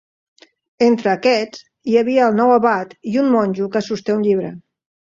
[0.85, 4.57] Entre aquests, hi havia el nou abat i un monjo que sosté un llibre.